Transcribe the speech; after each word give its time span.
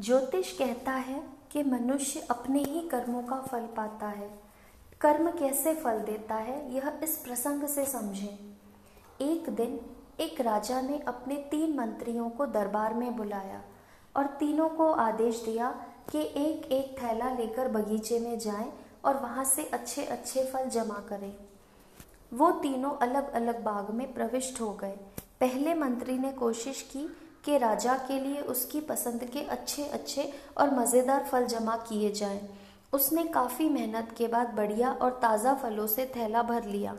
ज्योतिष 0.00 0.58
कहता 0.58 0.92
है 0.92 1.22
कि 1.52 1.62
मनुष्य 1.62 2.20
अपने 2.20 2.62
ही 2.62 2.88
कर्मों 2.88 3.22
का 3.22 3.36
फल 3.40 3.60
पाता 3.60 4.08
है। 4.08 4.30
कर्म 5.00 5.30
कैसे 5.30 5.74
फल 5.74 5.98
देता 5.98 6.34
है, 6.34 6.74
यह 6.74 7.00
इस 7.02 7.16
प्रसंग 7.16 7.64
से 7.64 7.84
समझें। 7.84 8.56
एक 9.20 9.50
दिन 9.50 9.80
एक 10.20 10.40
राजा 10.40 10.80
ने 10.80 10.98
अपने 10.98 11.36
तीन 11.36 11.76
मंत्रियों 11.76 12.30
को 12.30 12.46
दरबार 12.46 12.94
में 12.94 13.16
बुलाया 13.16 13.62
और 14.16 14.26
तीनों 14.26 14.68
को 14.68 14.92
आदेश 14.92 15.42
दिया 15.44 15.70
कि 16.12 16.18
एक 16.18 16.72
एक 16.72 17.02
थैला 17.02 17.30
लेकर 17.30 17.68
बगीचे 17.68 18.18
में 18.18 18.38
जाएँ 18.38 18.72
और 19.04 19.16
वहाँ 19.16 19.44
से 19.44 19.64
अच्छे 19.64 20.04
अच्छे 20.04 20.44
फल 20.44 20.68
जमा 20.68 21.04
करें। 21.08 21.36
वो 22.34 22.50
तीनों 22.50 22.90
अलग 22.90 23.32
अलग 23.32 23.62
बाग 23.62 23.90
में 23.90 24.14
प्रविष्ट 24.14 24.60
हो 24.60 24.72
गए। 24.72 24.96
पहले 25.40 25.74
मंत्री 25.74 26.18
ने 26.18 26.32
कोशिश 26.32 26.82
की 26.82 27.16
कि 27.44 27.56
राजा 27.58 27.94
के 28.08 28.18
लिए 28.20 28.40
उसकी 28.42 28.80
पसंद 28.80 29.24
के 29.24 29.40
अच्छे 29.46 29.84
अच्छे 29.84 30.32
और 30.58 30.74
मज़ेदार 30.74 31.24
फल 31.24 31.46
जमा 31.46 31.76
किए 31.88 32.10
जाएँ। 32.12 32.40
उसने 32.92 33.24
काफ़ी 33.24 33.68
मेहनत 33.68 34.14
के 34.18 34.26
बाद 34.28 34.54
बढ़िया 34.56 34.92
और 34.92 35.18
ताज़ा 35.22 35.54
फलों 35.54 35.86
से 35.86 36.06
थैला 36.06 36.42
भर 36.42 36.64
लिया। 36.64 36.96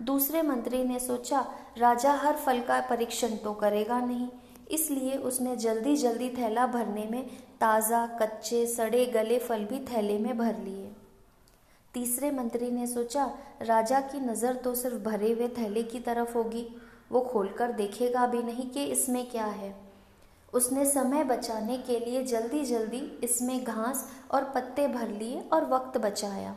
दूसरे 0.00 0.42
मंत्री 0.42 0.82
ने 0.84 0.98
सोचा, 0.98 1.40
राजा 1.78 2.12
हर 2.14 2.36
फल 2.36 2.60
का 2.60 2.80
परीक्षण 2.80 3.36
तो 3.36 3.52
करेगा 3.54 4.00
नहीं। 4.00 4.28
इसलिए 4.70 5.16
उसने 5.18 5.56
जल्दी 5.56 5.96
जल्दी 5.96 6.28
थैला 6.28 6.66
भरने 6.66 7.04
में 7.04 7.28
ताज़ा, 7.60 8.06
कच्चे, 8.20 8.66
सड़े, 8.66 9.04
गले 9.06 9.38
फल 9.38 9.64
भी 9.64 9.78
थैले 9.86 10.18
में 10.18 10.36
भर 10.38 10.58
लिए। 10.58 10.90
तीसरे 11.94 12.30
मंत्री 12.30 12.70
ने 12.70 12.86
सोचा, 12.86 13.24
राजा 13.62 14.00
की 14.00 14.20
नज़र 14.20 14.54
तो 14.54 14.74
सिर्फ़ 14.74 15.02
भरे 15.02 15.32
हुए 15.32 15.48
थैले 15.48 15.82
की 15.82 16.00
तरफ़ 16.00 16.34
होगी। 16.34 16.66
वो 17.12 17.20
खोलकर 17.20 17.72
देखेगा 17.72 18.26
भी 18.26 18.42
नहीं 18.42 18.68
कि 18.70 18.84
इसमें 18.84 19.24
क्या 19.30 19.46
है। 19.46 19.74
उसने 20.52 20.84
समय 20.84 21.24
बचाने 21.24 21.76
के 21.78 21.98
लिए 21.98 22.22
जल्दी 22.24 22.64
जल्दी 22.64 22.98
इसमें 23.24 23.64
घास 23.64 24.08
और 24.30 24.44
पत्ते 24.44 24.86
भर 24.88 25.08
लिए 25.08 25.40
और 25.52 25.64
वक्त 25.64 25.98
बचाया। 25.98 26.54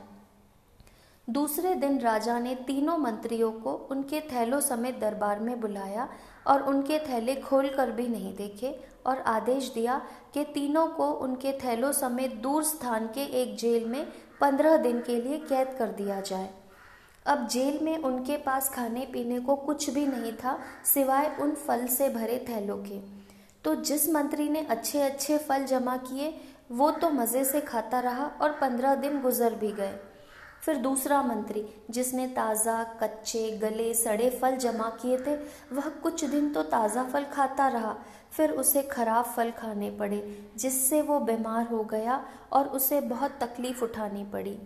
दूसरे 1.28 1.74
दिन 1.76 2.00
राजा 2.00 2.38
ने 2.40 2.56
तीनों 2.68 2.98
मंत्रियों 2.98 3.52
को 3.52 3.74
उनके 3.92 4.20
थैलों 4.22 4.60
समेत 4.60 4.98
दरबार 5.00 5.40
में 5.40 5.60
बुलाया 5.62 6.08
और 6.48 6.62
उनके 6.62 7.00
थैले 7.00 7.36
खोलकर 7.36 7.92
भी 7.92 8.08
नहीं 8.08 8.36
देखे 8.36 8.74
और 9.06 9.20
आदेश 9.28 9.72
दिया 9.76 10.02
कि 10.34 10.44
तीनों 10.44 10.88
को 10.88 11.12
उनके 11.20 11.52
थैलों 11.54 11.92
समेत 11.92 12.36
दूर 12.36 12.64
स्थान 12.64 13.08
के 13.08 13.24
एक 13.42 13.56
जेल 13.58 13.86
में 13.86 14.06
पंद्रह 14.42 14.78
दिन 14.78 15.02
के 15.02 15.22
लिए 15.22 15.38
कैद 15.40 15.76
कर 15.80 15.92
दिया 15.92 16.20
जाए। 16.22 16.50
अब 17.26 17.48
जेल 17.48 17.80
में 17.82 17.98
उनके 17.98 18.38
पास 18.38 18.70
खाने 18.70 19.06
पीने 19.06 19.40
को 19.40 19.56
कुछ 19.56 19.90
भी 19.90 20.06
नहीं 20.08 20.32
था, 20.34 20.58
सिवाय 20.86 21.36
उन 21.42 21.52
फल 21.58 21.86
से 21.88 22.10
भरे 22.10 22.46
थैलों 22.50 22.78
के। 22.78 23.00
तो 23.64 23.76
जिस 23.76 24.10
मंत्री 24.10 24.48
ने 24.50 24.66
अच्छे 24.66 25.02
अच्छे 25.02 25.38
फल 25.38 25.66
जमा 25.66 25.98
किए, 25.98 26.34
वो 26.72 26.90
तो 26.92 27.10
मज़े 27.10 27.44
से 27.46 27.62
खाता 27.62 28.00
रहा 28.00 28.26
और 28.42 28.52
पंद्रह 28.52 28.96
दिन 28.96 29.22
गुजर 29.22 29.56
भी 29.56 29.72
गए। 29.72 29.94
फिर 30.62 30.78
दूसरा 30.78 31.22
मंत्री, 31.24 31.66
जिसने 31.92 32.28
ताज़ा, 32.28 32.84
कच्चे, 33.02 33.50
गले, 33.52 33.94
सड़े 33.94 34.30
फल 34.30 34.56
जमा 34.56 34.90
किए 35.02 35.18
थे, 35.18 35.36
वह 35.76 35.90
कुछ 36.04 36.26
दिन 36.26 36.52
तो 36.54 36.64
ताज़ा 36.64 37.04
फल 37.04 37.24
खाता 37.24 37.68
रहा, 37.68 37.96
फिर 38.32 38.52
उसे 38.52 38.82
खराब 38.82 39.26
फल 39.26 39.52
खाने 39.52 39.90
पड़े, 39.92 40.24
जिससे 40.58 41.02
वो 41.02 41.20
बीमार 41.20 41.66
हो 41.68 41.84
गया 41.84 42.24
और 42.52 42.68
उसे 42.68 43.02
बहुत 43.02 43.40
तकलीफ़ 43.42 43.84
उठानी 43.84 44.24
पड़ी। 44.24 44.58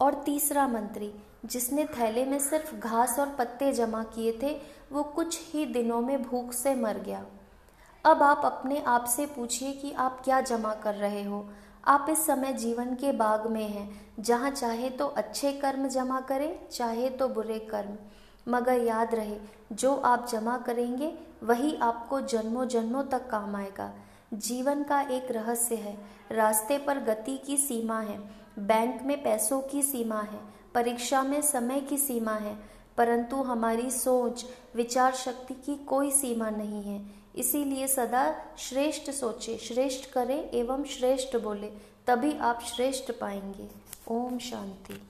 और 0.00 0.14
तीसरा 0.14 0.68
मंत्री, 0.68 1.14
जिसने 1.44 1.84
थैले 1.84 2.24
में 2.24 2.38
सिर्फ़ 2.38 2.76
घास 2.76 3.18
और 3.18 3.28
पत्ते 3.28 3.72
जमा 3.72 4.04
किए 4.04 4.38
थे, 4.42 4.60
वो 4.92 5.02
कुछ 5.02 5.52
ही 5.52 5.66
दिनों 5.66 6.00
में 6.00 6.22
भूख 6.22 6.52
से 6.52 6.74
मर 6.74 6.98
गया। 6.98 7.26
अब 8.04 8.22
आप 8.22 8.42
अपने 8.44 8.82
आप 8.82 9.04
से 9.04 9.26
पूछिए 9.26 9.72
कि 9.72 9.92
आप 9.92 10.22
क्या 10.24 10.40
जमा 10.40 10.74
कर 10.74 10.94
रहे 10.94 11.22
हो। 11.22 11.48
आप 11.84 12.06
इस 12.10 12.26
समय 12.26 12.52
जीवन 12.52 12.94
के 12.94 13.12
बाग 13.12 13.46
में 13.46 13.68
हैं। 13.68 14.12
जहाँ 14.20 14.50
चाहे 14.50 14.90
तो 14.90 15.06
अच्छे 15.06 15.52
कर्म 15.52 15.88
जमा 15.88 16.20
करें, 16.20 16.68
चाहे 16.68 17.10
तो 17.10 17.28
बुरे 17.28 17.58
कर्म। 17.58 17.96
मगर 18.48 18.72
याद 18.72 19.14
रहे, 19.14 19.40
जो 19.72 19.96
आप 19.96 20.26
जमा 20.26 20.58
करेंगे, 20.58 21.18
वही 21.42 21.76
आपको 21.76 22.20
जन्मों 22.20 22.68
जन्मों 22.68 23.04
तक 23.04 23.30
काम 23.30 23.56
आएगा। 23.56 23.92
जीवन 24.34 24.82
का 24.82 25.00
एक 25.00 25.30
रहस्य 25.30 25.74
है। 25.74 25.98
रास्ते 26.32 26.78
पर 26.78 26.98
गति 26.98 27.38
की 27.38 27.56
सीमा 27.56 28.00
है। 28.00 28.43
बैंक 28.58 29.02
में 29.02 29.22
पैसों 29.22 29.60
की 29.60 29.82
सीमा 29.82 30.20
है, 30.20 30.40
परीक्षा 30.74 31.22
में 31.22 31.42
समय 31.42 31.80
की 31.80 31.98
सीमा 31.98 32.34
है, 32.34 32.56
परंतु 32.96 33.36
हमारी 33.36 33.90
सोच, 33.90 34.44
विचार 34.74 35.14
शक्ति 35.14 35.54
की 35.54 35.84
कोई 35.84 36.10
सीमा 36.10 36.50
नहीं 36.50 36.82
है। 36.82 37.06
इसीलिए 37.36 37.86
सदा 37.88 38.44
श्रेष्ठ 38.58 39.10
सोचे, 39.10 39.58
श्रेष्ठ 39.58 40.10
करें 40.10 40.50
एवं 40.50 40.84
श्रेष्ठ 40.84 41.36
बोले, 41.36 41.70
तभी 42.06 42.38
आप 42.38 42.60
श्रेष्ठ 42.62 43.12
पाएँगे। 43.12 43.68
ओम 44.08 44.38
शांति। 44.38 45.02